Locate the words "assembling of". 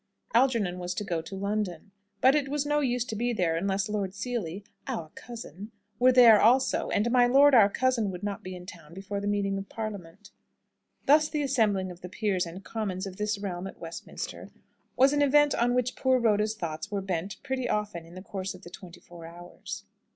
11.43-12.01